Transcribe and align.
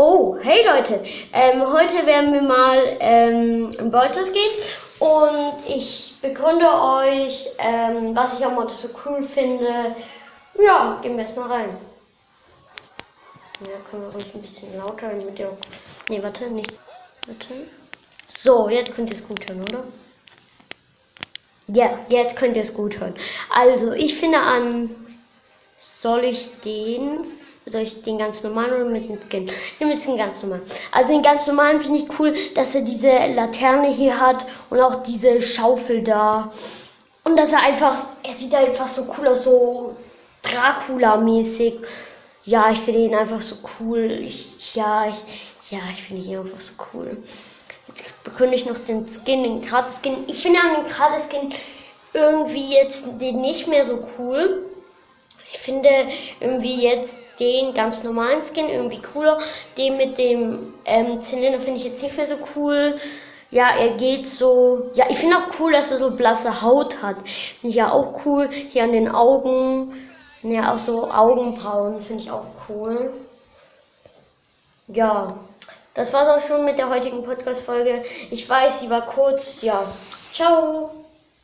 Oh, 0.00 0.36
hey 0.40 0.64
Leute, 0.64 1.02
ähm, 1.32 1.60
heute 1.72 2.06
werden 2.06 2.32
wir 2.32 2.42
mal 2.42 2.96
ähm, 3.00 3.72
in 3.72 3.90
Bolzers 3.90 4.32
gehen 4.32 4.52
und 5.00 5.54
ich 5.66 6.14
begründe 6.22 6.66
euch, 6.70 7.48
ähm, 7.58 8.14
was 8.14 8.38
ich 8.38 8.46
am 8.46 8.54
Motto 8.54 8.74
so 8.74 8.90
cool 9.04 9.24
finde. 9.24 9.96
Ja, 10.56 11.00
gehen 11.02 11.16
wir 11.16 11.22
erstmal 11.22 11.50
rein. 11.50 11.76
Ja, 13.62 13.72
können 13.90 14.04
wir 14.04 14.12
ruhig 14.12 14.32
ein 14.32 14.40
bisschen 14.40 14.78
lauter, 14.78 15.08
damit 15.08 15.36
ihr 15.36 15.48
auch... 15.48 15.58
Nee, 16.08 16.22
warte, 16.22 16.48
nicht. 16.48 16.72
Warte. 17.26 17.66
So, 18.28 18.68
jetzt 18.68 18.94
könnt 18.94 19.10
ihr 19.10 19.16
es 19.16 19.26
gut 19.26 19.40
hören, 19.48 19.62
oder? 19.62 19.82
Ja, 21.66 21.98
jetzt 22.06 22.38
könnt 22.38 22.54
ihr 22.54 22.62
es 22.62 22.72
gut 22.72 23.00
hören. 23.00 23.16
Also, 23.52 23.90
ich 23.90 24.16
finde 24.16 24.38
an... 24.38 25.07
Soll 25.78 26.24
ich 26.24 26.50
den 26.64 27.24
soll 27.70 27.82
ich 27.82 28.02
den 28.02 28.18
ganz 28.18 28.42
normalen 28.42 28.72
oder 28.72 28.84
mit 28.86 29.08
dem 29.08 29.18
Skin? 29.18 29.50
Nehmen 29.78 29.96
wir 29.96 30.04
den 30.04 30.16
ganz 30.16 30.42
normalen. 30.42 30.62
Also 30.92 31.12
den 31.12 31.22
ganz 31.22 31.46
normalen 31.46 31.80
finde 31.80 32.00
ich 32.00 32.18
cool, 32.18 32.34
dass 32.54 32.74
er 32.74 32.82
diese 32.82 33.10
Laterne 33.10 33.88
hier 33.88 34.18
hat 34.18 34.46
und 34.70 34.80
auch 34.80 35.02
diese 35.02 35.42
Schaufel 35.42 36.02
da. 36.02 36.52
Und 37.24 37.36
dass 37.36 37.52
er 37.52 37.62
einfach, 37.62 37.98
er 38.22 38.32
sieht 38.32 38.54
einfach 38.54 38.88
so 38.88 39.06
cool 39.16 39.28
aus, 39.28 39.44
so 39.44 39.94
Dracula-mäßig. 40.42 41.74
Ja, 42.44 42.70
ich 42.70 42.78
finde 42.78 43.00
ihn 43.00 43.14
einfach 43.14 43.42
so 43.42 43.56
cool. 43.78 44.10
Ich, 44.22 44.74
ja, 44.74 45.08
ich, 45.08 45.70
ja, 45.70 45.80
ich 45.92 46.04
finde 46.04 46.22
ihn 46.22 46.38
einfach 46.38 46.60
so 46.60 46.72
cool. 46.94 47.16
Jetzt 47.88 48.24
bekomme 48.24 48.54
ich 48.54 48.64
noch 48.64 48.78
den 48.78 49.06
Skin, 49.06 49.42
den 49.42 49.62
Gratis-Skin. 49.62 50.24
Ich 50.26 50.40
finde 50.40 50.60
den 50.60 50.90
Gratis-Skin 50.90 51.50
irgendwie 52.14 52.72
jetzt 52.72 53.20
nicht 53.20 53.66
mehr 53.68 53.84
so 53.84 54.06
cool. 54.18 54.67
Ich 55.52 55.58
finde 55.58 55.88
irgendwie 56.40 56.82
jetzt 56.82 57.18
den 57.38 57.74
ganz 57.74 58.04
normalen 58.04 58.42
Skin 58.44 58.68
irgendwie 58.68 59.00
cooler. 59.00 59.38
Den 59.76 59.96
mit 59.96 60.18
dem 60.18 60.74
ähm, 60.84 61.22
Zylinder 61.22 61.60
finde 61.60 61.78
ich 61.78 61.84
jetzt 61.84 62.02
nicht 62.02 62.16
mehr 62.16 62.26
so 62.26 62.36
cool. 62.56 62.98
Ja, 63.50 63.70
er 63.76 63.96
geht 63.96 64.28
so. 64.28 64.90
Ja, 64.94 65.06
ich 65.08 65.18
finde 65.18 65.36
auch 65.38 65.58
cool, 65.58 65.72
dass 65.72 65.90
er 65.90 65.98
so 65.98 66.10
blasse 66.10 66.60
Haut 66.60 67.02
hat. 67.02 67.16
Finde 67.60 67.70
ich 67.70 67.76
ja 67.76 67.90
auch 67.90 68.20
cool. 68.26 68.50
Hier 68.50 68.84
an 68.84 68.92
den 68.92 69.08
Augen. 69.08 69.94
Ja, 70.42 70.74
auch 70.74 70.78
so 70.78 71.10
Augenbrauen 71.10 72.00
finde 72.00 72.22
ich 72.22 72.30
auch 72.30 72.46
cool. 72.68 73.12
Ja, 74.88 75.38
das 75.94 76.12
war's 76.12 76.28
auch 76.28 76.46
schon 76.46 76.64
mit 76.64 76.78
der 76.78 76.90
heutigen 76.90 77.24
Podcast-Folge. 77.24 78.04
Ich 78.30 78.48
weiß, 78.48 78.80
sie 78.80 78.90
war 78.90 79.02
kurz. 79.06 79.62
Ja, 79.62 79.82
ciao. 80.32 80.90